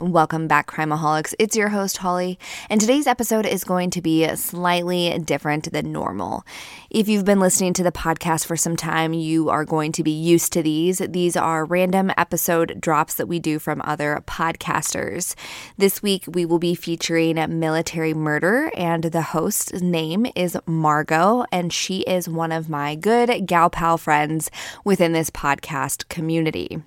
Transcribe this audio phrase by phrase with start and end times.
[0.00, 1.34] Welcome back, Crimeaholics.
[1.38, 2.36] It's your host, Holly,
[2.68, 6.44] and today's episode is going to be slightly different than normal.
[6.90, 10.10] If you've been listening to the podcast for some time, you are going to be
[10.10, 10.98] used to these.
[10.98, 15.36] These are random episode drops that we do from other podcasters.
[15.78, 21.72] This week, we will be featuring military murder, and the host's name is Margot, and
[21.72, 24.50] she is one of my good gal pal friends
[24.84, 26.82] within this podcast community.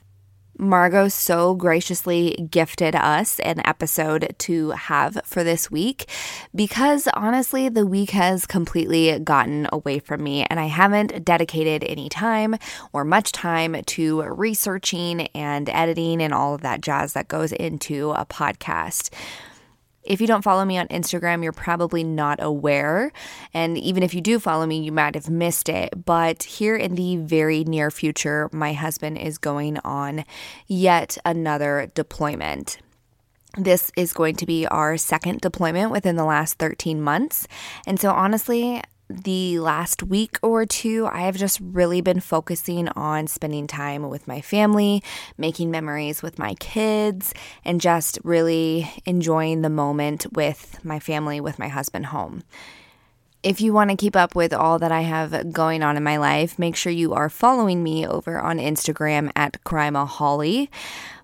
[0.58, 6.10] Margot so graciously gifted us an episode to have for this week
[6.56, 12.10] because honestly, the week has completely gotten away from me and I haven't dedicated any
[12.10, 12.56] time
[12.94, 18.12] or much time to researching and editing and all of that jazz that goes into
[18.12, 19.10] a podcast.
[20.08, 23.12] If you don't follow me on Instagram, you're probably not aware.
[23.54, 26.06] And even if you do follow me, you might have missed it.
[26.06, 30.24] But here in the very near future, my husband is going on
[30.66, 32.78] yet another deployment.
[33.58, 37.48] This is going to be our second deployment within the last 13 months.
[37.86, 43.28] And so, honestly, the last week or two, I have just really been focusing on
[43.28, 45.02] spending time with my family,
[45.38, 51.58] making memories with my kids, and just really enjoying the moment with my family, with
[51.58, 52.44] my husband home.
[53.44, 56.18] If you want to keep up with all that I have going on in my
[56.18, 60.70] life, make sure you are following me over on Instagram at Crimeaholic.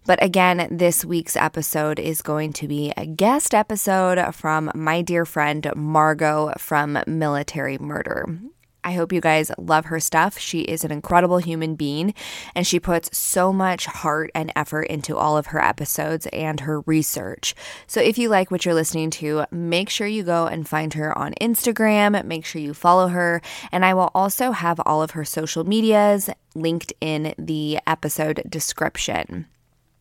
[0.05, 5.25] But again, this week's episode is going to be a guest episode from my dear
[5.25, 8.37] friend Margot from Military Murder.
[8.83, 10.38] I hope you guys love her stuff.
[10.38, 12.13] She is an incredible human being
[12.53, 16.81] and she puts so much heart and effort into all of her episodes and her
[16.81, 17.55] research.
[17.88, 21.17] So if you like what you're listening to, make sure you go and find her
[21.17, 22.25] on Instagram.
[22.25, 23.41] Make sure you follow her.
[23.72, 29.47] And I will also have all of her social medias linked in the episode description.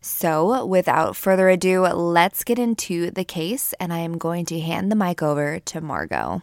[0.04, 4.90] So, without further ado, let's get into the case, and I am going to hand
[4.90, 6.42] the mic over to Margot.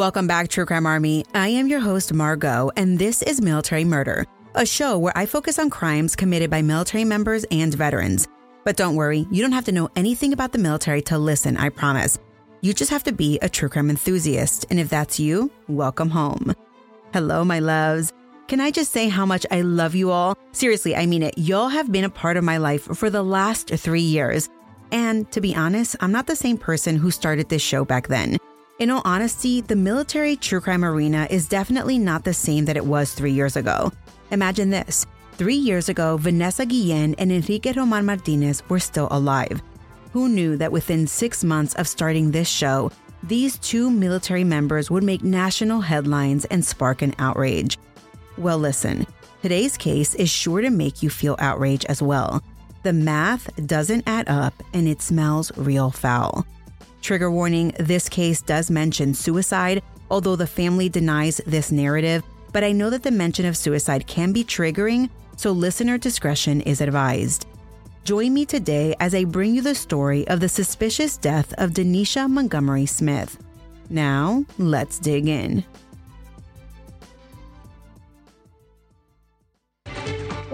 [0.00, 1.26] Welcome back, True Crime Army.
[1.34, 4.24] I am your host, Margot, and this is Military Murder,
[4.54, 8.26] a show where I focus on crimes committed by military members and veterans.
[8.64, 11.68] But don't worry, you don't have to know anything about the military to listen, I
[11.68, 12.18] promise.
[12.62, 16.54] You just have to be a true crime enthusiast, and if that's you, welcome home.
[17.12, 18.10] Hello, my loves.
[18.48, 20.34] Can I just say how much I love you all?
[20.52, 21.36] Seriously, I mean it.
[21.36, 24.48] Y'all have been a part of my life for the last three years.
[24.92, 28.38] And to be honest, I'm not the same person who started this show back then.
[28.80, 32.86] In all honesty, the military true crime arena is definitely not the same that it
[32.86, 33.92] was three years ago.
[34.30, 39.60] Imagine this three years ago, Vanessa Guillen and Enrique Roman Martinez were still alive.
[40.14, 42.90] Who knew that within six months of starting this show,
[43.22, 47.76] these two military members would make national headlines and spark an outrage?
[48.38, 49.06] Well, listen,
[49.42, 52.42] today's case is sure to make you feel outrage as well.
[52.82, 56.46] The math doesn't add up and it smells real foul.
[57.02, 62.22] Trigger warning this case does mention suicide, although the family denies this narrative.
[62.52, 66.80] But I know that the mention of suicide can be triggering, so listener discretion is
[66.80, 67.46] advised.
[68.04, 72.28] Join me today as I bring you the story of the suspicious death of Denisha
[72.28, 73.38] Montgomery Smith.
[73.88, 75.64] Now, let's dig in.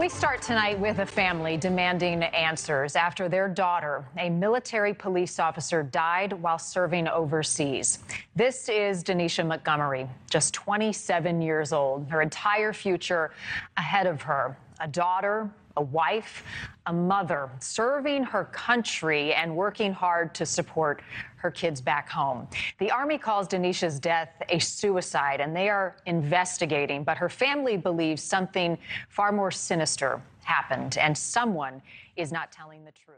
[0.07, 5.83] We start tonight with a family demanding answers after their daughter, a military police officer,
[5.83, 7.99] died while serving overseas.
[8.37, 13.33] This is Denisha Montgomery, just 27 years old, her entire future
[13.77, 14.57] ahead of her.
[14.79, 16.43] A daughter, a wife,
[16.87, 21.03] a mother, serving her country and working hard to support
[21.37, 22.49] her kids back home.
[22.79, 28.23] The Army calls Denisha's death a suicide, and they are investigating, but her family believes
[28.23, 28.79] something
[29.09, 31.83] far more sinister happened, and someone
[32.17, 33.17] is not telling the truth.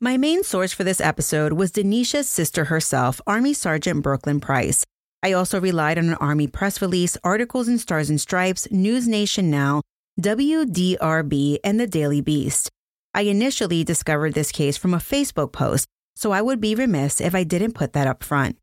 [0.00, 4.84] My main source for this episode was Denisha's sister herself, Army Sergeant Brooklyn Price.
[5.22, 9.48] I also relied on an Army press release, articles in Stars and Stripes, News Nation
[9.48, 9.82] Now,
[10.20, 12.68] WDRB, and the Daily Beast.
[13.14, 17.34] I initially discovered this case from a Facebook post, so I would be remiss if
[17.34, 18.58] I didn't put that up front.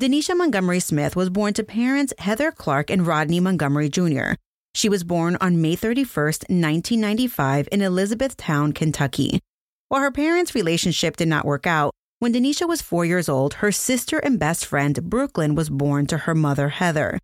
[0.00, 4.34] Denisha Montgomery Smith was born to parents Heather Clark and Rodney Montgomery Jr.
[4.72, 9.40] She was born on May 31st, 1995, in Elizabethtown, Kentucky.
[9.88, 13.72] While her parents' relationship did not work out, when Denisha was four years old, her
[13.72, 17.18] sister and best friend Brooklyn was born to her mother, Heather.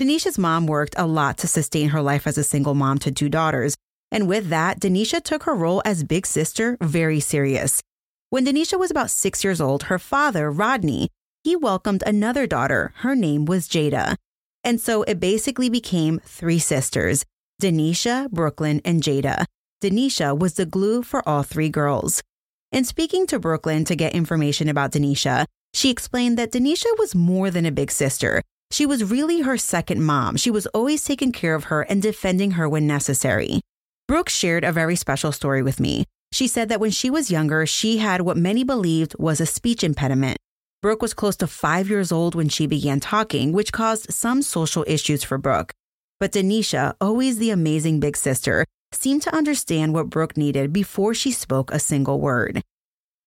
[0.00, 3.30] Denisha's mom worked a lot to sustain her life as a single mom to two
[3.30, 3.76] daughters.
[4.10, 7.80] And with that, Denisha took her role as big sister very serious.
[8.28, 11.08] When Denisha was about six years old, her father, Rodney,
[11.44, 12.92] he welcomed another daughter.
[12.96, 14.16] Her name was Jada.
[14.62, 17.24] And so it basically became three sisters
[17.62, 19.46] Denisha, Brooklyn, and Jada.
[19.82, 22.22] Denisha was the glue for all three girls.
[22.70, 27.50] In speaking to Brooklyn to get information about Denisha, she explained that Denisha was more
[27.50, 28.42] than a big sister.
[28.70, 30.36] She was really her second mom.
[30.36, 33.60] She was always taking care of her and defending her when necessary.
[34.08, 36.04] Brooke shared a very special story with me.
[36.32, 39.82] She said that when she was younger, she had what many believed was a speech
[39.82, 40.36] impediment.
[40.82, 44.84] Brooke was close to five years old when she began talking, which caused some social
[44.86, 45.72] issues for Brooke.
[46.20, 51.32] But Denisha, always the amazing big sister, seemed to understand what Brooke needed before she
[51.32, 52.62] spoke a single word.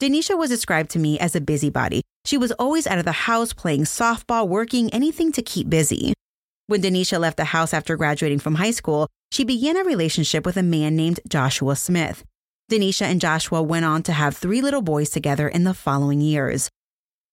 [0.02, 2.02] Denisha was described to me as a busybody.
[2.24, 6.14] She was always out of the house playing softball, working anything to keep busy.
[6.68, 10.56] When Denisha left the house after graduating from high school, she began a relationship with
[10.56, 12.24] a man named Joshua Smith.
[12.72, 16.70] Denisha and Joshua went on to have three little boys together in the following years.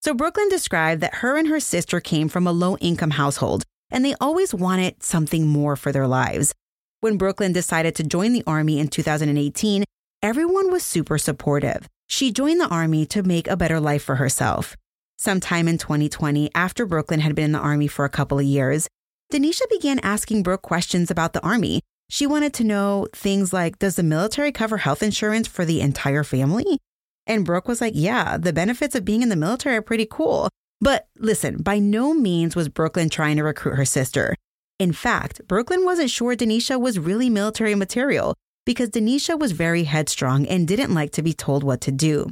[0.02, 4.04] So Brooklyn described that her and her sister came from a low income household, and
[4.04, 6.52] they always wanted something more for their lives.
[7.00, 9.84] When Brooklyn decided to join the Army in 2018,
[10.20, 11.86] everyone was super supportive.
[12.06, 14.76] She joined the Army to make a better life for herself.
[15.18, 18.88] Sometime in 2020, after Brooklyn had been in the Army for a couple of years,
[19.32, 21.82] Denisha began asking Brooke questions about the Army.
[22.08, 26.22] She wanted to know things like Does the military cover health insurance for the entire
[26.22, 26.78] family?
[27.26, 30.48] And Brooke was like, Yeah, the benefits of being in the military are pretty cool.
[30.80, 34.36] But listen, by no means was Brooklyn trying to recruit her sister.
[34.78, 38.34] In fact, Brooklyn wasn't sure Denisha was really military material
[38.66, 42.28] because Denisha was very headstrong and didn't like to be told what to do.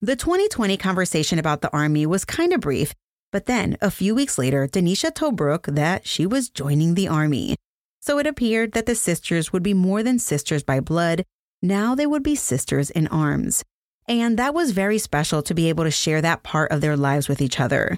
[0.00, 2.94] The 2020 conversation about the Army was kind of brief,
[3.30, 7.56] but then a few weeks later, Denisha told Brooke that she was joining the Army.
[8.00, 11.24] So it appeared that the sisters would be more than sisters by blood,
[11.60, 13.62] now they would be sisters in arms.
[14.08, 17.28] And that was very special to be able to share that part of their lives
[17.28, 17.96] with each other.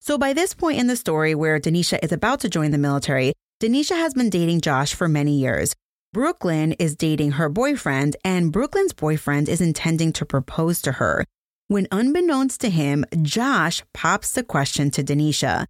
[0.00, 3.32] So by this point in the story where Denisha is about to join the military,
[3.60, 5.74] Denisha has been dating Josh for many years,
[6.18, 11.24] Brooklyn is dating her boyfriend, and Brooklyn's boyfriend is intending to propose to her.
[11.68, 15.66] When, unbeknownst to him, Josh pops the question to Denisha.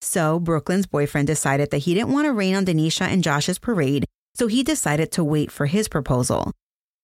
[0.00, 4.04] So, Brooklyn's boyfriend decided that he didn't want to rain on Denisha and Josh's parade,
[4.36, 6.52] so he decided to wait for his proposal.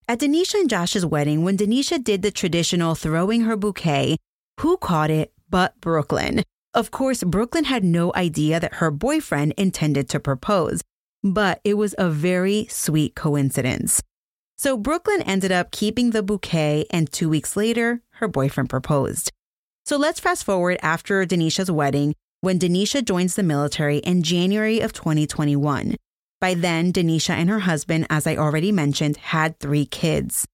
[0.07, 4.19] At Denisha and Josh's wedding, when Denisha did the traditional throwing her bouquet,
[4.61, 6.45] who caught it but Brooklyn?
[6.75, 10.81] Of course, Brooklyn had no idea that her boyfriend intended to propose,
[11.25, 14.03] but it was a very sweet coincidence.
[14.57, 19.33] So Brooklyn ended up keeping the bouquet, and two weeks later, her boyfriend proposed.
[19.87, 24.93] So let's fast forward after Denisha's wedding when Denisha joins the military in January of
[24.93, 25.97] 2021.
[26.41, 30.47] By then, Denisha and her husband, as I already mentioned, had three kids.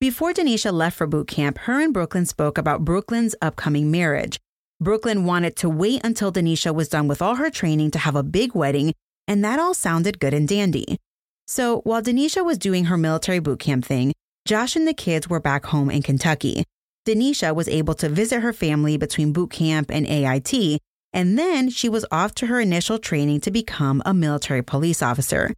[0.00, 4.38] Before Denisha left for boot camp, her and Brooklyn spoke about Brooklyn's upcoming marriage.
[4.80, 8.22] Brooklyn wanted to wait until Denisha was done with all her training to have a
[8.22, 8.92] big wedding
[9.28, 10.98] and that all sounded good and dandy.
[11.46, 14.12] So while Denisha was doing her military boot camp thing,
[14.44, 16.64] Josh and the kids were back home in Kentucky.
[17.06, 20.80] Denisha was able to visit her family between boot camp and AIT,
[21.12, 25.54] and then she was off to her initial training to become a military police officer.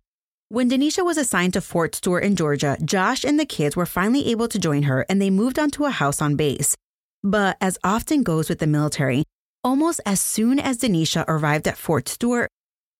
[0.49, 4.27] When Denisha was assigned to Fort Stewart in Georgia, Josh and the kids were finally
[4.31, 6.77] able to join her and they moved onto a house on base.
[7.23, 9.25] But as often goes with the military,
[9.62, 12.49] almost as soon as Denisha arrived at Fort Stewart,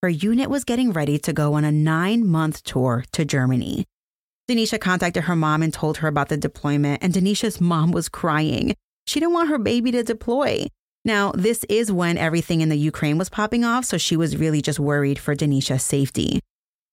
[0.03, 3.87] her unit was getting ready to go on a nine month tour to Germany.
[4.49, 8.75] Denisha contacted her mom and told her about the deployment, and Denisha's mom was crying.
[9.07, 10.67] She didn't want her baby to deploy.
[11.05, 14.61] Now, this is when everything in the Ukraine was popping off, so she was really
[14.61, 16.41] just worried for Denisha's safety.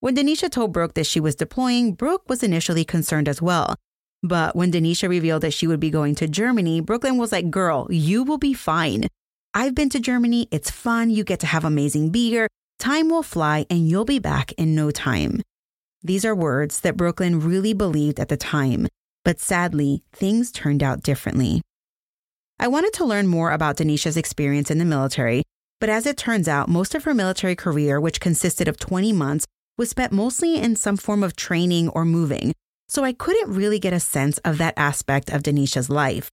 [0.00, 3.74] When Denisha told Brooke that she was deploying, Brooke was initially concerned as well.
[4.22, 7.86] But when Denisha revealed that she would be going to Germany, Brooklyn was like, Girl,
[7.90, 9.08] you will be fine.
[9.54, 10.46] I've been to Germany.
[10.50, 11.10] It's fun.
[11.10, 12.48] You get to have amazing beer.
[12.78, 15.42] Time will fly and you'll be back in no time.
[16.02, 18.86] These are words that Brooklyn really believed at the time,
[19.24, 21.60] but sadly, things turned out differently.
[22.60, 25.42] I wanted to learn more about Denisha's experience in the military,
[25.80, 29.44] but as it turns out, most of her military career, which consisted of 20 months,
[29.76, 32.52] was spent mostly in some form of training or moving,
[32.88, 36.30] so I couldn't really get a sense of that aspect of Denisha's life.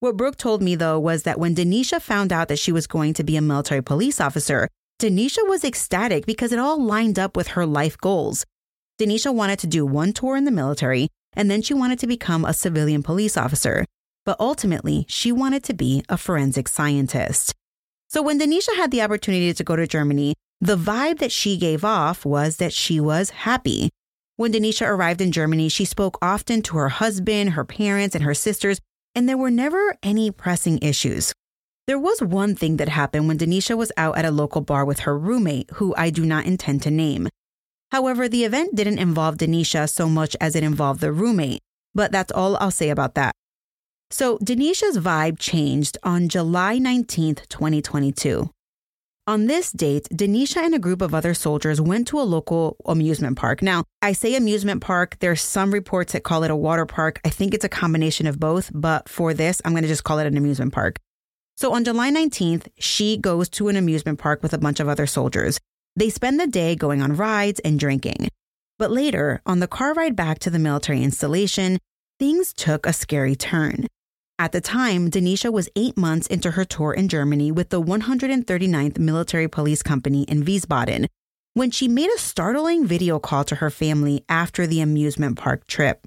[0.00, 3.14] What Brooke told me, though, was that when Denisha found out that she was going
[3.14, 4.68] to be a military police officer,
[5.00, 8.44] Denisha was ecstatic because it all lined up with her life goals.
[9.00, 12.44] Denisha wanted to do one tour in the military, and then she wanted to become
[12.44, 13.84] a civilian police officer.
[14.24, 17.52] But ultimately, she wanted to be a forensic scientist.
[18.08, 21.84] So when Denisha had the opportunity to go to Germany, the vibe that she gave
[21.84, 23.90] off was that she was happy.
[24.36, 28.34] When Denisha arrived in Germany, she spoke often to her husband, her parents, and her
[28.34, 28.78] sisters,
[29.14, 31.32] and there were never any pressing issues.
[31.86, 35.00] There was one thing that happened when Denisha was out at a local bar with
[35.00, 37.28] her roommate, who I do not intend to name.
[37.92, 41.60] However, the event didn't involve Denisha so much as it involved the roommate,
[41.94, 43.34] but that's all I'll say about that.
[44.10, 48.48] So, Denisha's vibe changed on July 19th, 2022.
[49.26, 53.36] On this date, Denisha and a group of other soldiers went to a local amusement
[53.36, 53.60] park.
[53.60, 57.20] Now, I say amusement park, there's some reports that call it a water park.
[57.24, 60.18] I think it's a combination of both, but for this, I'm going to just call
[60.18, 60.98] it an amusement park.
[61.56, 65.06] So on July 19th, she goes to an amusement park with a bunch of other
[65.06, 65.60] soldiers.
[65.96, 68.28] They spend the day going on rides and drinking.
[68.78, 71.78] But later, on the car ride back to the military installation,
[72.18, 73.86] things took a scary turn.
[74.36, 78.98] At the time, Denisha was eight months into her tour in Germany with the 139th
[78.98, 81.06] Military Police Company in Wiesbaden
[81.52, 86.04] when she made a startling video call to her family after the amusement park trip.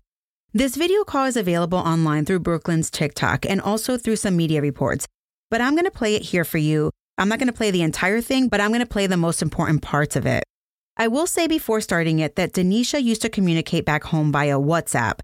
[0.54, 5.08] This video call is available online through Brooklyn's TikTok and also through some media reports,
[5.50, 6.92] but I'm going to play it here for you.
[7.18, 9.42] I'm not going to play the entire thing, but I'm going to play the most
[9.42, 10.44] important parts of it.
[10.98, 15.20] I will say before starting it that Denisha used to communicate back home via WhatsApp,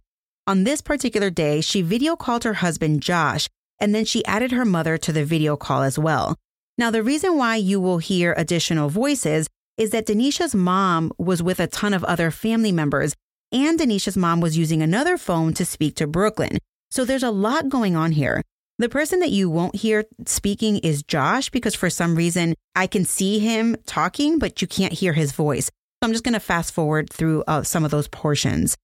[0.46, 3.48] on this particular day, she video called her husband, Josh,
[3.80, 6.36] and then she added her mother to the video call as well.
[6.78, 11.62] Now, the reason why you will hear additional voices is that Denisha's mom was with
[11.62, 13.14] a ton of other family members,
[13.54, 16.58] and Denisha's mom was using another phone to speak to Brooklyn.
[16.92, 18.44] So there's a lot going on here.
[18.84, 23.06] The person that you won't hear speaking is Josh because for some reason I can
[23.06, 25.68] see him talking, but you can't hear his voice.
[25.68, 25.72] So
[26.02, 28.76] I'm just going to fast forward through uh, some of those portions.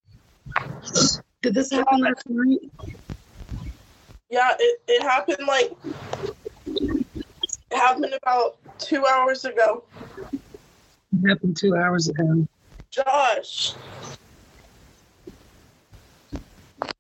[1.42, 2.60] Did this happen last night?
[4.30, 5.74] Yeah, it, it happened like
[6.66, 7.06] it
[7.74, 9.84] happened about two hours ago.
[10.32, 12.48] It happened two hours ago.
[12.90, 13.74] Josh.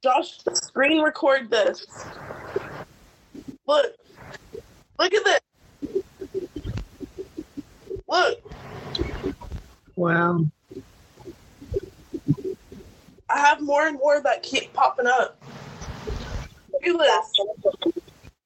[0.03, 1.85] Josh, screen record this.
[3.69, 3.95] Look.
[4.97, 5.39] Look at this.
[8.07, 8.39] Look.
[9.95, 10.47] Wow.
[13.29, 15.39] I have more and more that keep popping up.
[16.73, 17.93] Look at this.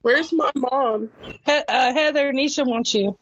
[0.02, 1.10] Where's my mom?
[1.46, 3.18] He- uh, Heather, Nisha wants you.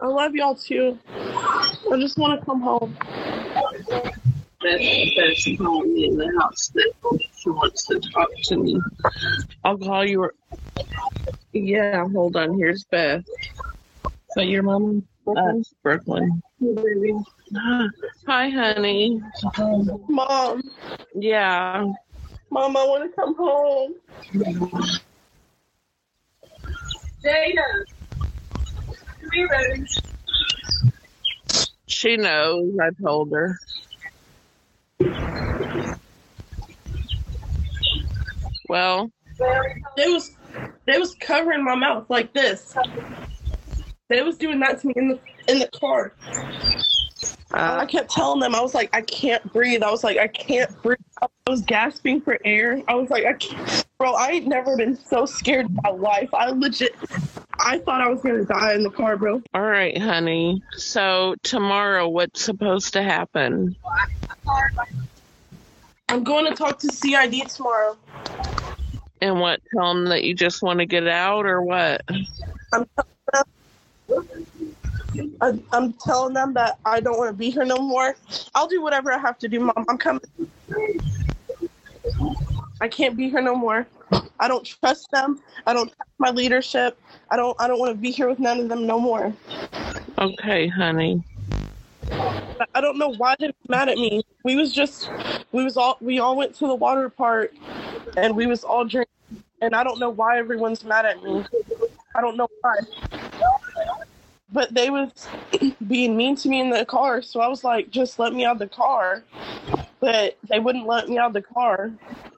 [0.00, 0.96] I love y'all too.
[1.10, 2.96] I just want to come home.
[4.62, 4.80] Beth,
[5.16, 6.92] Beth's calling me in the house that
[7.34, 8.80] she wants to talk to me.
[9.64, 10.30] I'll call you.
[11.54, 12.58] Yeah, hold on.
[12.58, 13.24] Here's Beth.
[14.32, 15.06] So your mom?
[15.24, 16.42] That's Brooklyn.
[16.60, 17.88] Uh,
[18.26, 19.22] Hi, honey.
[20.08, 20.62] Mom.
[21.14, 21.84] Yeah.
[22.50, 23.94] Mom, I want to come home.
[27.24, 27.54] Jada.
[29.20, 29.86] Come here, baby.
[31.86, 32.76] She knows.
[32.82, 33.56] I told her.
[38.68, 39.12] Well,
[39.96, 40.30] they was
[40.86, 42.74] they was covering my mouth like this.
[44.08, 46.12] They was doing that to me in the in the car.
[47.52, 49.82] Uh, I kept telling them I was like I can't breathe.
[49.82, 50.98] I was like I can't breathe.
[51.22, 52.82] I was gasping for air.
[52.88, 53.84] I was like I can't.
[53.98, 54.12] bro.
[54.12, 56.32] I ain't never been so scared in my life.
[56.34, 56.94] I legit.
[57.60, 59.42] I thought I was gonna die in the car, bro.
[59.54, 60.62] All right, honey.
[60.72, 63.76] So tomorrow, what's supposed to happen?
[66.08, 67.96] I'm going to talk to CID tomorrow.
[69.20, 69.60] And what?
[69.72, 72.02] Tell them that you just want to get out, or what?
[72.72, 72.86] I'm
[75.40, 78.16] I, I'm telling them that I don't want to be here no more.
[78.54, 79.84] I'll do whatever I have to do, Mom.
[79.88, 80.20] I'm coming.
[82.80, 83.86] I can't be here no more.
[84.40, 85.40] I don't trust them.
[85.66, 87.00] I don't trust my leadership.
[87.30, 87.56] I don't.
[87.60, 89.32] I don't want to be here with none of them no more.
[90.18, 91.22] Okay, honey.
[92.74, 94.22] I- don't know why they're mad at me.
[94.44, 95.10] We was just,
[95.52, 97.52] we was all, we all went to the water park,
[98.16, 99.10] and we was all drinking.
[99.60, 101.44] And I don't know why everyone's mad at me.
[102.14, 102.76] I don't know why.
[104.52, 105.10] But they was
[105.88, 108.58] being mean to me in the car, so I was like, just let me out
[108.58, 109.22] the car.
[110.00, 111.90] But they wouldn't let me out the car,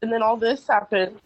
[0.02, 1.20] and then all this happened.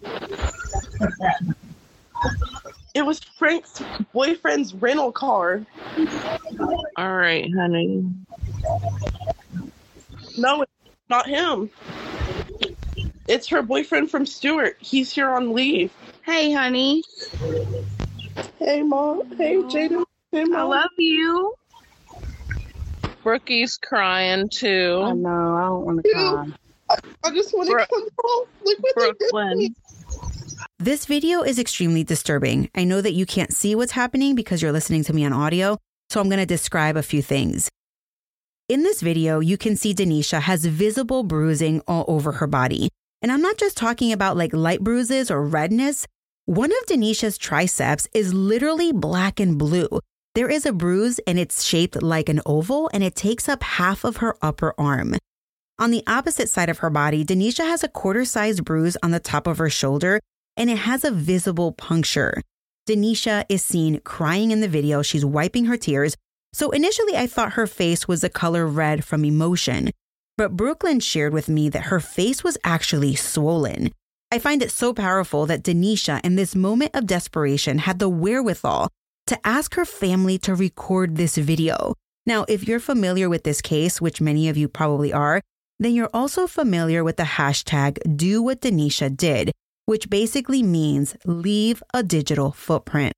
[2.94, 3.82] It was Frank's
[4.12, 5.64] boyfriend's rental car.
[6.96, 8.04] All right, honey.
[10.36, 10.70] No, it's
[11.08, 11.70] not him.
[13.28, 14.76] It's her boyfriend from Stewart.
[14.80, 15.92] He's here on leave.
[16.22, 17.04] Hey, honey.
[18.58, 19.22] Hey, mom.
[19.36, 20.04] Hey, Jaden.
[20.32, 20.56] Hey, mom.
[20.56, 21.54] I love you.
[23.22, 25.02] Brookie's crying too.
[25.04, 25.56] I know.
[25.56, 26.46] I don't want to cry.
[27.22, 28.46] I just want to Bro- come home.
[28.64, 29.76] Look what they did to Brooklyn.
[30.82, 32.70] This video is extremely disturbing.
[32.74, 35.76] I know that you can't see what's happening because you're listening to me on audio,
[36.08, 37.68] so I'm going to describe a few things.
[38.66, 42.88] In this video, you can see Denisha has visible bruising all over her body.
[43.20, 46.06] And I'm not just talking about like light bruises or redness.
[46.46, 50.00] One of Denisha's triceps is literally black and blue.
[50.34, 54.02] There is a bruise and it's shaped like an oval and it takes up half
[54.02, 55.16] of her upper arm.
[55.78, 59.20] On the opposite side of her body, Denisha has a quarter sized bruise on the
[59.20, 60.20] top of her shoulder
[60.60, 62.42] and it has a visible puncture.
[62.86, 65.00] Denisha is seen crying in the video.
[65.00, 66.14] She's wiping her tears.
[66.52, 69.88] So initially, I thought her face was the color red from emotion.
[70.36, 73.90] But Brooklyn shared with me that her face was actually swollen.
[74.30, 78.90] I find it so powerful that Denisha, in this moment of desperation, had the wherewithal
[79.28, 81.94] to ask her family to record this video.
[82.26, 85.40] Now, if you're familiar with this case, which many of you probably are,
[85.78, 89.52] then you're also familiar with the hashtag do what Denisha did,
[89.90, 93.12] which basically means leave a digital footprint.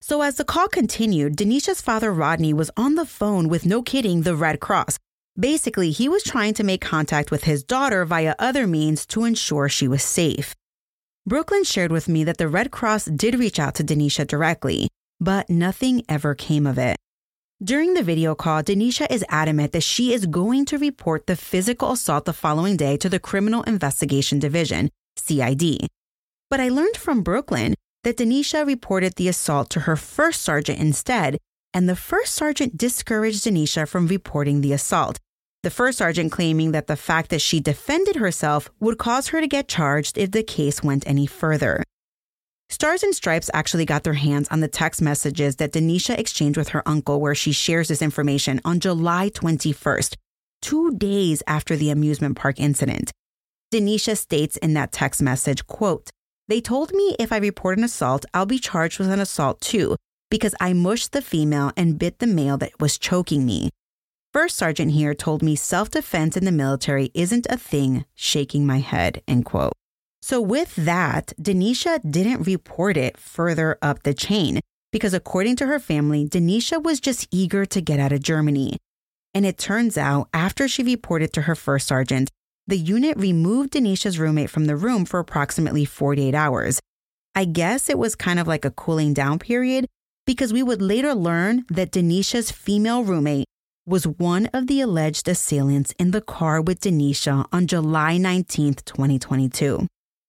[0.00, 4.22] So, as the call continued, Denisha's father, Rodney, was on the phone with no kidding,
[4.22, 5.00] the Red Cross.
[5.36, 9.68] Basically, he was trying to make contact with his daughter via other means to ensure
[9.68, 10.54] she was safe.
[11.26, 15.50] Brooklyn shared with me that the Red Cross did reach out to Denisha directly, but
[15.50, 16.96] nothing ever came of it.
[17.60, 21.90] During the video call, Denisha is adamant that she is going to report the physical
[21.92, 24.88] assault the following day to the Criminal Investigation Division,
[25.20, 25.86] CID.
[26.48, 31.38] But I learned from Brooklyn that Denisha reported the assault to her first sergeant instead,
[31.72, 35.18] and the first sergeant discouraged Denisha from reporting the assault.
[35.62, 39.46] The first sergeant claiming that the fact that she defended herself would cause her to
[39.46, 41.84] get charged if the case went any further.
[42.70, 46.68] Stars and Stripes actually got their hands on the text messages that Denisha exchanged with
[46.68, 50.16] her uncle, where she shares this information on July 21st,
[50.62, 53.10] two days after the amusement park incident.
[53.72, 56.10] Denisha states in that text message, quote,
[56.48, 59.96] They told me if I report an assault, I'll be charged with an assault too,
[60.28, 63.70] because I mushed the female and bit the male that was choking me.
[64.32, 68.78] First Sergeant here told me self defense in the military isn't a thing, shaking my
[68.78, 69.72] head, end quote.
[70.20, 74.60] So, with that, Denisha didn't report it further up the chain
[74.92, 78.78] because, according to her family, Denisha was just eager to get out of Germany.
[79.32, 82.30] And it turns out, after she reported to her first sergeant,
[82.70, 86.80] the unit removed Denisha's roommate from the room for approximately 48 hours.
[87.34, 89.86] I guess it was kind of like a cooling down period
[90.24, 93.46] because we would later learn that Denisha's female roommate
[93.86, 99.88] was one of the alleged assailants in the car with Denisha on July 19, 2022.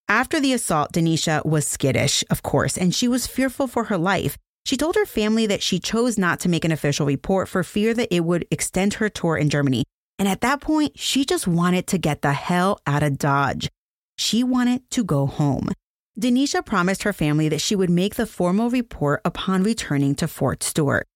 [0.09, 4.35] After the assault, Denisha was skittish, of course, and she was fearful for her life.
[4.65, 7.93] She told her family that she chose not to make an official report for fear
[7.93, 9.83] that it would extend her tour in Germany.
[10.21, 13.71] And at that point, she just wanted to get the hell out of Dodge.
[14.19, 15.69] She wanted to go home.
[16.15, 20.61] Denisha promised her family that she would make the formal report upon returning to Fort
[20.61, 21.07] Stewart.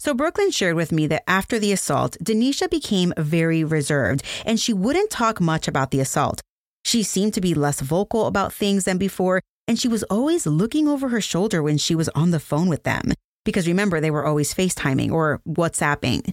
[0.00, 4.72] So Brooklyn shared with me that after the assault, Denisha became very reserved and she
[4.72, 6.40] wouldn't talk much about the assault.
[6.84, 10.88] She seemed to be less vocal about things than before, and she was always looking
[10.88, 13.12] over her shoulder when she was on the phone with them.
[13.44, 16.32] Because remember, they were always FaceTiming or WhatsApping.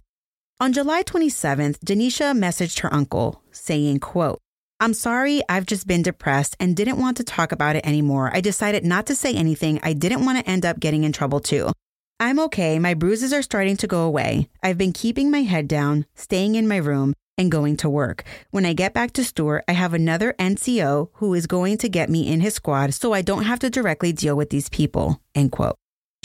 [0.57, 4.39] On July 27th, Denisha messaged her uncle saying, quote,
[4.79, 8.31] I'm sorry, I've just been depressed and didn't want to talk about it anymore.
[8.33, 9.81] I decided not to say anything.
[9.83, 11.73] I didn't want to end up getting in trouble too.
[12.21, 12.79] I'm okay.
[12.79, 14.47] My bruises are starting to go away.
[14.63, 18.23] I've been keeping my head down, staying in my room, and going to work.
[18.51, 22.09] When I get back to Stewart, I have another NCO who is going to get
[22.09, 25.19] me in his squad so I don't have to directly deal with these people.
[25.35, 25.75] End quote.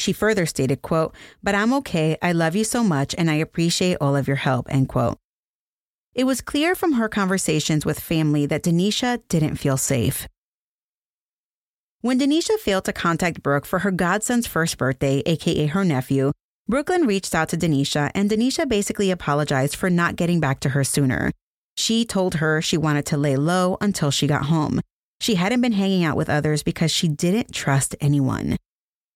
[0.00, 2.16] She further stated, quote, but I'm okay.
[2.22, 5.18] I love you so much and I appreciate all of your help, end quote.
[6.14, 10.26] It was clear from her conversations with family that Denisha didn't feel safe.
[12.00, 16.32] When Denisha failed to contact Brooke for her godson's first birthday, aka her nephew,
[16.66, 20.82] Brooklyn reached out to Denisha, and Denisha basically apologized for not getting back to her
[20.82, 21.30] sooner.
[21.76, 24.80] She told her she wanted to lay low until she got home.
[25.20, 28.56] She hadn't been hanging out with others because she didn't trust anyone.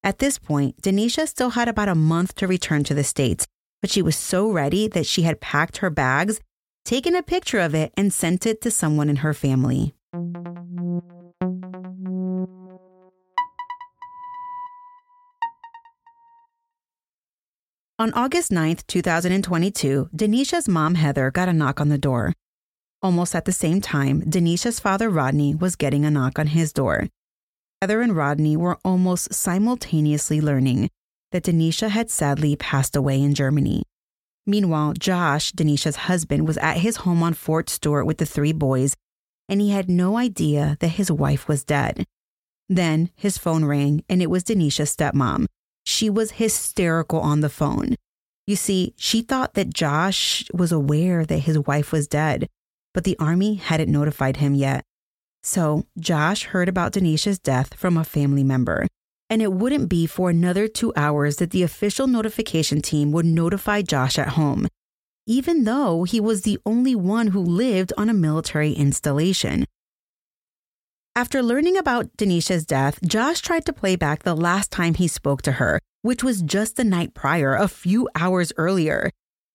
[0.05, 3.47] At this point, Denisha still had about a month to return to the States,
[3.81, 6.41] but she was so ready that she had packed her bags,
[6.85, 9.95] taken a picture of it, and sent it to someone in her family.
[17.99, 22.35] On August 9, 2022, Denisha's mom, Heather, got a knock on the door.
[23.01, 27.09] Almost at the same time, Denisha's father, Rodney, was getting a knock on his door.
[27.85, 30.89] Heather and Rodney were almost simultaneously learning
[31.33, 33.83] that Denisha had sadly passed away in Germany.
[34.47, 38.97] Meanwhile, Josh, Denisha's husband, was at his home on Fort Stewart with the three boys,
[39.51, 42.07] and he had no idea that his wife was dead.
[42.71, 45.45] Then his phone rang, and it was Denisha's stepmom,
[45.85, 47.97] she was hysterical on the phone.
[48.47, 52.49] You see, she thought that Josh was aware that his wife was dead,
[52.95, 54.87] but the army hadn't notified him yet.
[55.45, 58.89] So Josh heard about Denisha's death from a family member.
[59.29, 63.83] And it wouldn't be for another two hours that the official notification team would notify
[63.83, 64.69] Josh at home,
[65.27, 69.67] even though he was the only one who lived on a military installation.
[71.15, 75.43] After learning about Denisha's death, Josh tried to play back the last time he spoke
[75.43, 79.11] to her, which was just the night prior, a few hours earlier.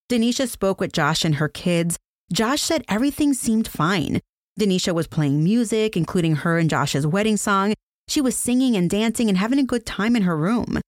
[0.09, 1.97] Denisha spoke with Josh and her kids.
[2.31, 4.19] Josh said everything seemed fine.
[4.57, 7.73] Denisha was playing music, including her and Josh's wedding song.
[8.07, 10.79] She was singing and dancing and having a good time in her room.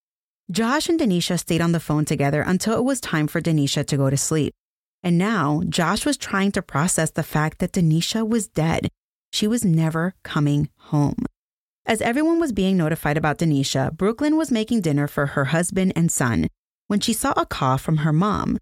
[0.49, 3.97] Josh and Denisha stayed on the phone together until it was time for Denisha to
[3.97, 4.53] go to sleep.
[5.03, 8.89] And now Josh was trying to process the fact that Denisha was dead
[9.31, 11.25] she was never coming home.
[11.85, 16.11] As everyone was being notified about Denisha, Brooklyn was making dinner for her husband and
[16.11, 16.47] son
[16.87, 18.57] when she saw a call from her mom.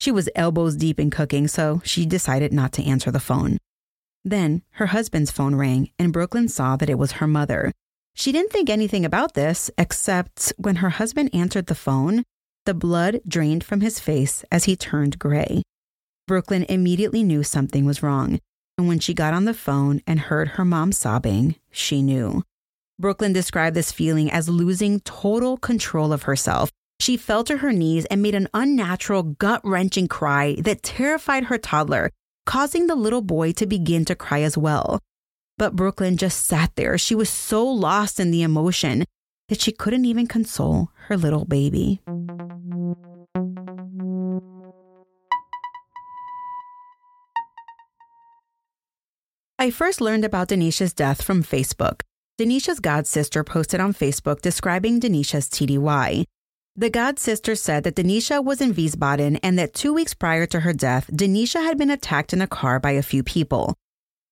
[0.00, 3.58] She was elbows deep in cooking, so she decided not to answer the phone.
[4.24, 7.72] Then her husband's phone rang, and Brooklyn saw that it was her mother.
[8.14, 12.24] She didn't think anything about this, except when her husband answered the phone,
[12.64, 15.62] the blood drained from his face as he turned gray.
[16.26, 18.38] Brooklyn immediately knew something was wrong.
[18.78, 22.42] And when she got on the phone and heard her mom sobbing, she knew.
[22.98, 26.70] Brooklyn described this feeling as losing total control of herself.
[26.98, 31.58] She fell to her knees and made an unnatural, gut wrenching cry that terrified her
[31.58, 32.10] toddler,
[32.46, 35.00] causing the little boy to begin to cry as well.
[35.56, 36.98] But Brooklyn just sat there.
[36.98, 39.04] She was so lost in the emotion
[39.48, 42.00] that she couldn't even console her little baby.
[49.58, 52.00] I first learned about Denisha's death from Facebook.
[52.38, 56.24] Denisha's god sister posted on Facebook describing Denisha's TDY.
[56.76, 60.58] The god sister said that Denisha was in Wiesbaden and that two weeks prior to
[60.58, 63.74] her death, Denisha had been attacked in a car by a few people.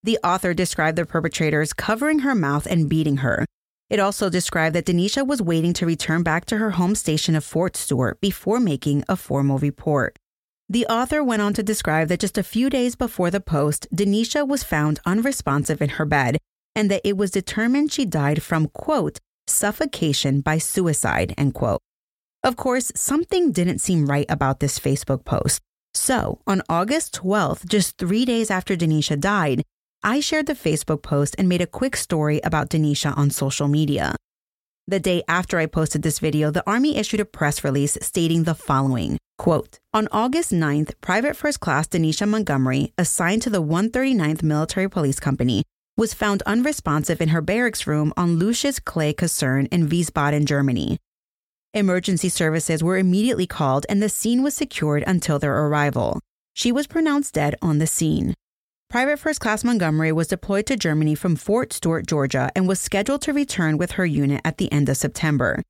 [0.02, 3.46] The author described the perpetrators covering her mouth and beating her.
[3.90, 7.44] It also described that Denisha was waiting to return back to her home station of
[7.44, 10.16] Fort Stewart before making a formal report.
[10.68, 14.48] The author went on to describe that just a few days before the post, Denisha
[14.48, 16.38] was found unresponsive in her bed
[16.74, 21.80] and that it was determined she died from, quote, suffocation by suicide, end quote.
[22.44, 25.60] Of course, something didn't seem right about this Facebook post.
[25.94, 29.62] So, on August 12th, just three days after Denisha died,
[30.02, 34.16] I shared the Facebook post and made a quick story about Denisha on social media.
[34.88, 38.56] The day after I posted this video, the Army issued a press release stating the
[38.56, 44.90] following quote, On August 9th, Private First Class Denisha Montgomery, assigned to the 139th Military
[44.90, 45.62] Police Company,
[45.96, 50.98] was found unresponsive in her barracks room on Lucius Clay Kaserne in Wiesbaden, Germany.
[51.74, 56.20] Emergency services were immediately called and the scene was secured until their arrival.
[56.52, 58.34] She was pronounced dead on the scene.
[58.90, 63.22] Private First Class Montgomery was deployed to Germany from Fort Stewart, Georgia, and was scheduled
[63.22, 65.62] to return with her unit at the end of September.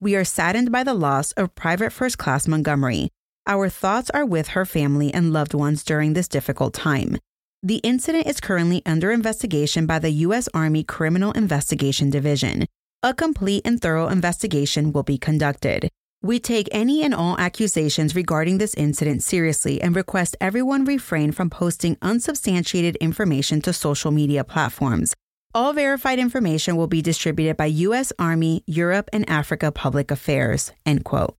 [0.00, 3.10] We are saddened by the loss of Private First Class Montgomery.
[3.46, 7.18] Our thoughts are with her family and loved ones during this difficult time.
[7.62, 10.48] The incident is currently under investigation by the U.S.
[10.54, 12.64] Army Criminal Investigation Division.
[13.02, 15.88] A complete and thorough investigation will be conducted.
[16.20, 21.48] We take any and all accusations regarding this incident seriously and request everyone refrain from
[21.48, 25.14] posting unsubstantiated information to social media platforms.
[25.54, 28.12] All verified information will be distributed by U.S.
[28.18, 30.70] Army, Europe, and Africa Public Affairs.
[30.84, 31.36] End quote.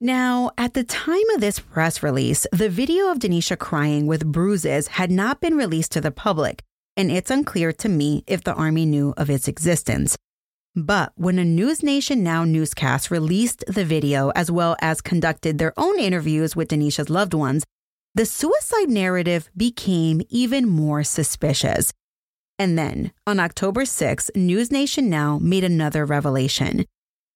[0.00, 4.88] Now, at the time of this press release, the video of Denisha crying with bruises
[4.88, 6.64] had not been released to the public,
[6.96, 10.16] and it's unclear to me if the Army knew of its existence.
[10.76, 15.72] But when a News Nation Now newscast released the video as well as conducted their
[15.76, 17.64] own interviews with Denisha's loved ones,
[18.14, 21.92] the suicide narrative became even more suspicious.
[22.58, 26.84] And then, on October 6, News Nation Now made another revelation.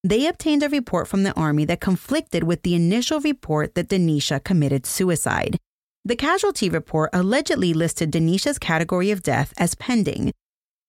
[0.04, 4.44] They obtained a report from the Army that conflicted with the initial report that Denisha
[4.44, 5.58] committed suicide.
[6.04, 10.32] The casualty report allegedly listed Denisha's category of death as pending.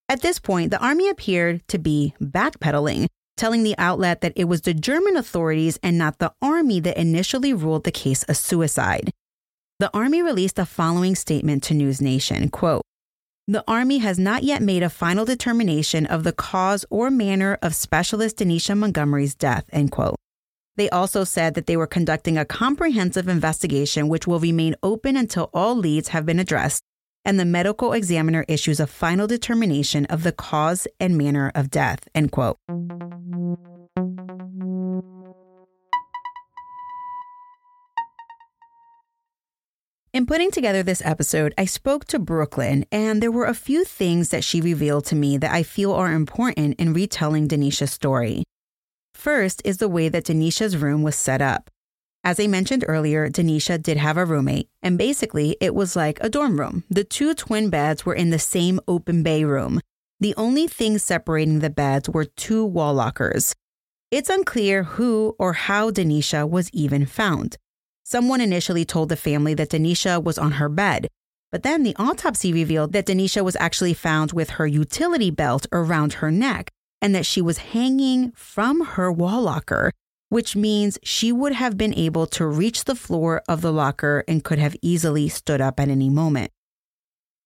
[0.07, 4.61] At this point, the Army appeared to be backpedaling, telling the outlet that it was
[4.61, 9.11] the German authorities and not the Army that initially ruled the case a suicide.
[9.79, 12.83] The Army released the following statement to News Nation quote,
[13.47, 17.75] the Army has not yet made a final determination of the cause or manner of
[17.75, 20.15] Specialist Denisha Montgomery's death, end quote.
[20.77, 25.51] They also said that they were conducting a comprehensive investigation which will remain open until
[25.53, 26.81] all leads have been addressed
[27.25, 32.07] and the medical examiner issues a final determination of the cause and manner of death,
[32.13, 32.57] end quote.
[40.15, 44.29] In putting together this episode, I spoke to Brooklyn, and there were a few things
[44.29, 48.45] that she revealed to me that I feel are important in retelling Denisha's story.
[49.13, 51.69] First is the way that Denisha's room was set up.
[52.25, 56.29] As I mentioned earlier, Denisha did have a roommate, and basically it was like a
[56.29, 56.83] dorm room.
[56.89, 59.79] The two twin beds were in the same open bay room.
[60.19, 63.53] The only thing separating the beds were two wall lockers.
[64.09, 67.57] It's unclear who or how Denisha was even found.
[68.03, 71.07] Someone initially told the family that Denisha was on her bed,
[71.51, 76.13] but then the autopsy revealed that Denisha was actually found with her utility belt around
[76.13, 76.71] her neck
[77.03, 79.91] and that she was hanging from her wall locker,
[80.29, 84.43] which means she would have been able to reach the floor of the locker and
[84.43, 86.51] could have easily stood up at any moment.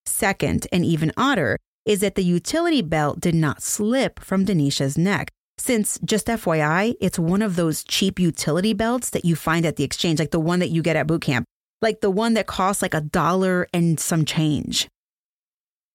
[0.05, 5.29] Second, and even odder, is that the utility belt did not slip from Denisha's neck,
[5.59, 9.83] since, just FYI, it's one of those cheap utility belts that you find at the
[9.83, 11.45] exchange, like the one that you get at boot camp,
[11.81, 14.87] like the one that costs like a dollar and some change.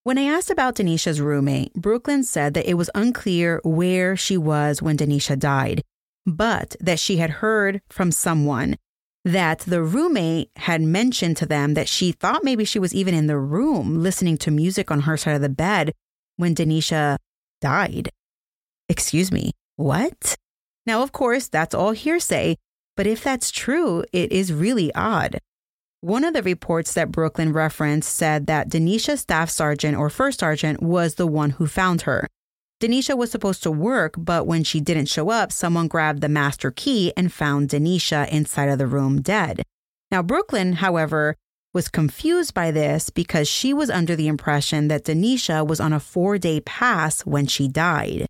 [0.03, 4.83] When I asked about Denisha's roommate, Brooklyn said that it was unclear where she was
[4.83, 5.81] when Denisha died,
[6.25, 8.75] but that she had heard from someone
[9.23, 13.27] that the roommate had mentioned to them that she thought maybe she was even in
[13.27, 15.91] the room listening to music on her side of the bed
[16.37, 17.17] when Denisha
[17.59, 18.09] died.
[18.87, 20.35] Excuse me, what?
[20.85, 22.57] Now, of course, that's all hearsay,
[22.95, 25.39] but if that's true, it is really odd.
[26.01, 30.83] One of the reports that Brooklyn referenced said that Denisha's staff sergeant or first sergeant
[30.83, 32.27] was the one who found her.
[32.85, 36.69] Denisha was supposed to work, but when she didn't show up, someone grabbed the master
[36.69, 39.63] key and found Denisha inside of the room dead.
[40.11, 41.35] Now, Brooklyn, however,
[41.73, 45.99] was confused by this because she was under the impression that Denisha was on a
[45.99, 48.27] four day pass when she died.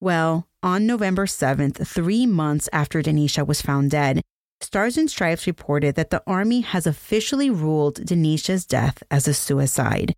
[0.00, 4.22] Well, on November 7th, three months after Denisha was found dead,
[4.62, 10.14] Stars and Stripes reported that the Army has officially ruled Denisha's death as a suicide.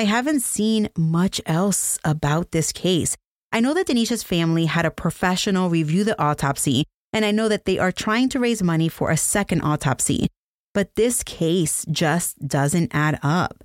[0.00, 3.18] I haven't seen much else about this case.
[3.52, 7.66] I know that Denisha's family had a professional review the autopsy, and I know that
[7.66, 10.28] they are trying to raise money for a second autopsy.
[10.72, 13.62] But this case just doesn't add up.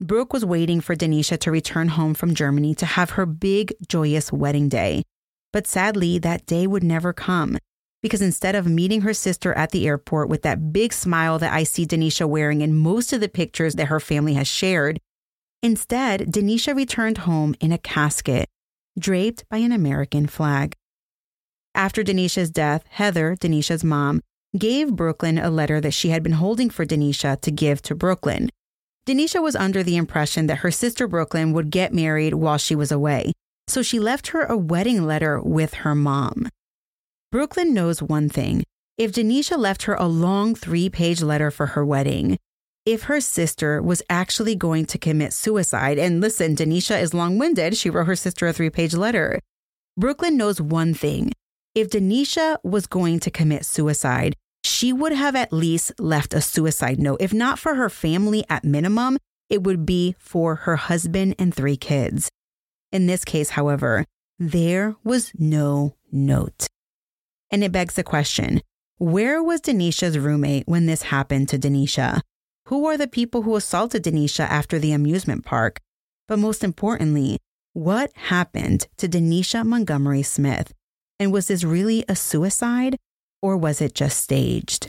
[0.00, 4.32] Brooke was waiting for Denisha to return home from Germany to have her big, joyous
[4.32, 5.04] wedding day.
[5.52, 7.58] But sadly, that day would never come
[8.02, 11.62] because instead of meeting her sister at the airport with that big smile that I
[11.62, 14.98] see Denisha wearing in most of the pictures that her family has shared,
[15.64, 18.46] instead, Denisha returned home in a casket
[18.98, 20.74] draped by an American flag.
[21.74, 24.20] After Denisha's death, Heather, Denisha's mom,
[24.56, 28.50] gave Brooklyn a letter that she had been holding for Denisha to give to Brooklyn.
[29.06, 32.92] Denisha was under the impression that her sister Brooklyn would get married while she was
[32.92, 33.32] away,
[33.66, 36.48] so she left her a wedding letter with her mom.
[37.32, 38.62] Brooklyn knows one thing.
[38.96, 42.38] If Denisha left her a long three page letter for her wedding,
[42.86, 47.76] if her sister was actually going to commit suicide, and listen, Denisha is long winded,
[47.76, 49.40] she wrote her sister a three page letter.
[49.96, 51.32] Brooklyn knows one thing.
[51.74, 56.98] If Denisha was going to commit suicide, she would have at least left a suicide
[56.98, 57.18] note.
[57.20, 59.18] If not for her family at minimum,
[59.48, 62.30] it would be for her husband and three kids.
[62.92, 64.04] In this case, however,
[64.38, 66.66] there was no note.
[67.50, 68.60] And it begs the question
[68.98, 72.20] where was Denisha's roommate when this happened to Denisha?
[72.68, 75.80] Who are the people who assaulted Denisha after the amusement park?
[76.26, 77.38] But most importantly,
[77.74, 80.72] what happened to Denisha Montgomery Smith?
[81.20, 82.96] And was this really a suicide
[83.42, 84.88] or was it just staged?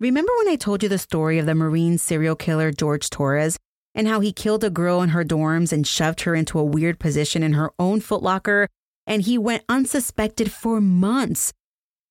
[0.00, 3.56] Remember when I told you the story of the Marine serial killer George Torres
[3.94, 6.98] and how he killed a girl in her dorms and shoved her into a weird
[6.98, 8.66] position in her own footlocker
[9.06, 11.52] and he went unsuspected for months?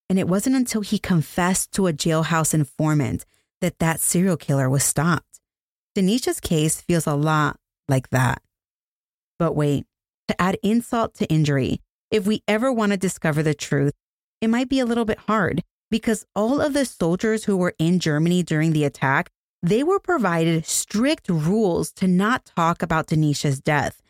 [0.10, 3.26] And it wasn't until he confessed to a jailhouse informant
[3.62, 5.40] that that serial killer was stopped.
[5.96, 8.42] Denisha's case feels a lot like that.
[9.40, 9.86] But wait,
[10.28, 13.94] to add insult to injury, if we ever want to discover the truth,
[14.42, 18.00] it might be a little bit hard because all of the soldiers who were in
[18.00, 19.30] Germany during the attack,
[19.62, 24.02] they were provided strict rules to not talk about Denisha's death.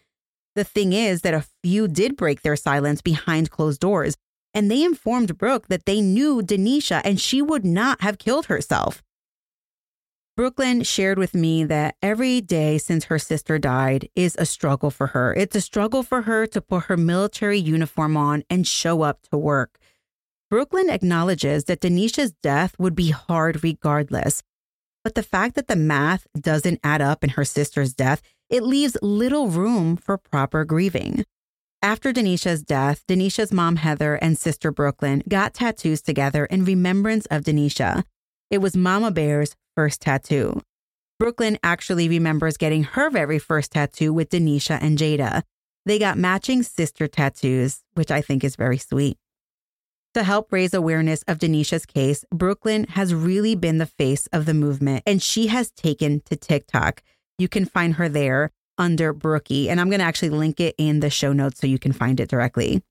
[0.56, 4.16] The thing is that a few did break their silence behind closed doors,
[4.54, 9.02] and they informed Brooke that they knew Denisha and she would not have killed herself.
[10.38, 15.08] Brooklyn shared with me that every day since her sister died is a struggle for
[15.08, 15.34] her.
[15.34, 19.38] It's a struggle for her to put her military uniform on and show up to
[19.38, 19.78] work.
[20.50, 24.42] Brooklyn acknowledges that Denisha's death would be hard regardless.
[25.04, 28.98] But the fact that the math doesn't add up in her sister's death, it leaves
[29.02, 31.26] little room for proper grieving.
[31.82, 37.44] After Denisha's death, Denisha's mom Heather and sister Brooklyn got tattoos together in remembrance of
[37.44, 38.04] Denisha.
[38.50, 40.62] It was Mama Bear's first tattoo.
[41.20, 45.44] Brooklyn actually remembers getting her very first tattoo with Denisha and Jada.
[45.86, 49.18] They got matching sister tattoos, which I think is very sweet.
[50.14, 54.54] To help raise awareness of Denisha's case, Brooklyn has really been the face of the
[54.54, 57.02] movement and she has taken to TikTok.
[57.38, 61.00] You can find her there under Brookie, and I'm going to actually link it in
[61.00, 62.82] the show notes so you can find it directly.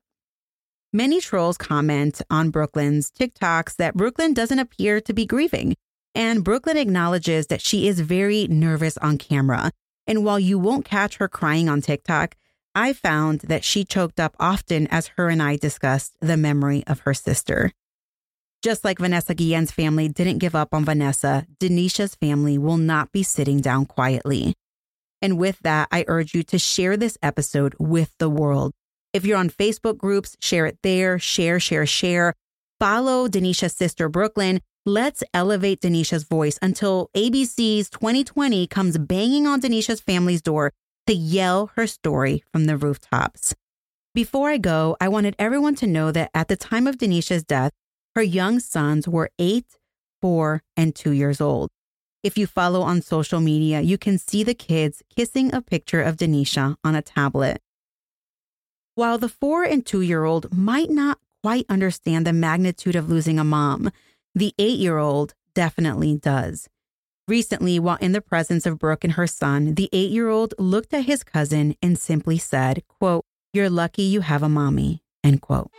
[0.92, 5.74] Many trolls comment on Brooklyn's TikToks that Brooklyn doesn't appear to be grieving.
[6.14, 9.70] And Brooklyn acknowledges that she is very nervous on camera.
[10.06, 12.36] And while you won't catch her crying on TikTok,
[12.74, 17.00] I found that she choked up often as her and I discussed the memory of
[17.00, 17.72] her sister.
[18.62, 23.22] Just like Vanessa Guillen's family didn't give up on Vanessa, Denisha's family will not be
[23.22, 24.54] sitting down quietly.
[25.22, 28.72] And with that, I urge you to share this episode with the world.
[29.12, 32.34] If you're on Facebook groups, share it there, share, share, share.
[32.78, 40.00] Follow Denisha's sister, Brooklyn, Let's elevate Denisha's voice until ABC's 2020 comes banging on Denisha's
[40.00, 40.72] family's door
[41.06, 43.54] to yell her story from the rooftops.
[44.14, 47.72] Before I go, I wanted everyone to know that at the time of Denisha's death,
[48.14, 49.66] her young sons were eight,
[50.22, 51.68] four, and two years old.
[52.22, 56.16] If you follow on social media, you can see the kids kissing a picture of
[56.16, 57.60] Denisha on a tablet.
[58.94, 63.38] While the four and two year old might not quite understand the magnitude of losing
[63.38, 63.90] a mom,
[64.34, 66.68] the eight year old definitely does.
[67.26, 70.94] Recently, while in the presence of Brooke and her son, the eight year old looked
[70.94, 75.70] at his cousin and simply said, quote, You're lucky you have a mommy, end quote.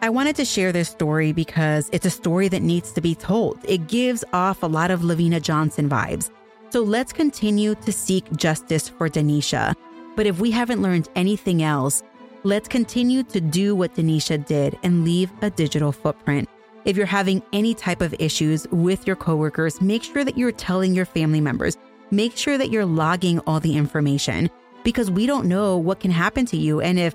[0.00, 3.58] I wanted to share this story because it's a story that needs to be told.
[3.64, 6.30] It gives off a lot of LaVena Johnson vibes.
[6.70, 9.74] So let's continue to seek justice for Denisha.
[10.16, 12.02] But if we haven't learned anything else,
[12.44, 16.46] let's continue to do what Denisha did and leave a digital footprint.
[16.84, 20.94] If you're having any type of issues with your coworkers, make sure that you're telling
[20.94, 21.76] your family members.
[22.10, 24.50] Make sure that you're logging all the information
[24.84, 26.80] because we don't know what can happen to you.
[26.82, 27.14] And if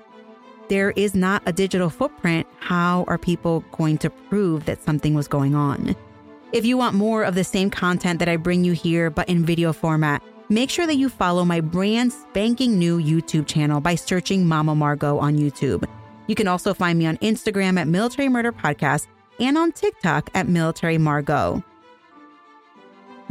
[0.67, 5.27] there is not a digital footprint, how are people going to prove that something was
[5.27, 5.95] going on?
[6.53, 9.43] If you want more of the same content that I bring you here, but in
[9.43, 14.45] video format, make sure that you follow my brand spanking new YouTube channel by searching
[14.45, 15.83] Mama Margot on YouTube.
[16.27, 19.07] You can also find me on Instagram at Military Murder Podcast
[19.39, 21.63] and on TikTok at Military Margot.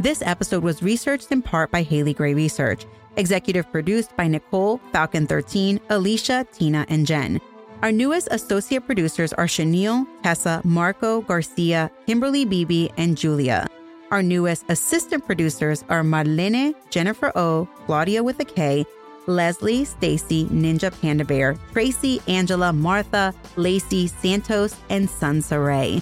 [0.01, 5.27] This episode was researched in part by Haley Gray Research, executive produced by Nicole, Falcon
[5.27, 7.39] 13, Alicia, Tina, and Jen.
[7.83, 13.67] Our newest associate producers are Chenille, Tessa, Marco, Garcia, Kimberly Beebe, and Julia.
[14.09, 18.85] Our newest assistant producers are Marlene, Jennifer O, Claudia with a K,
[19.27, 26.01] Leslie, Stacy, Ninja Panda Bear, Tracy, Angela, Martha, Lacey, Santos, and Sansa Ray.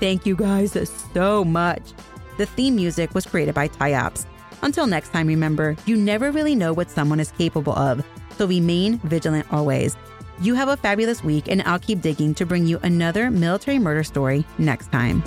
[0.00, 0.76] Thank you guys
[1.14, 1.94] so much.
[2.36, 4.26] The theme music was created by Tyops.
[4.60, 8.04] Until next time, remember, you never really know what someone is capable of,
[8.36, 9.96] so remain vigilant always.
[10.42, 14.02] You have a fabulous week, and I'll keep digging to bring you another military murder
[14.02, 15.22] story next time.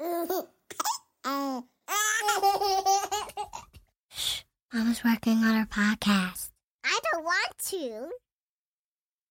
[4.10, 4.42] Shh,
[4.74, 6.48] Mama's working on our podcast.
[6.84, 8.08] I don't want to.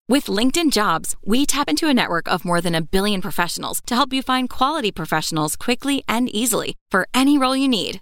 [0.08, 3.96] With LinkedIn Jobs, we tap into a network of more than a billion professionals to
[3.96, 8.02] help you find quality professionals quickly and easily for any role you need.